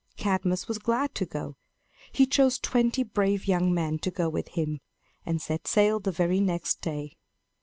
Cadmus 0.17 0.67
was 0.67 0.79
glad 0.79 1.13
to 1.13 1.27
go. 1.27 1.57
He 2.11 2.25
chose 2.25 2.57
twenty 2.57 3.03
brave 3.03 3.45
young 3.47 3.71
men 3.71 3.99
to 3.99 4.09
go 4.09 4.29
with 4.29 4.47
him, 4.57 4.79
and 5.27 5.39
set 5.39 5.67
sail 5.67 5.99
the 5.99 6.11
very 6.11 6.39
next 6.39 6.81
day. 6.81 7.17